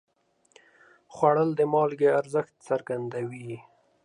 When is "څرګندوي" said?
2.67-3.51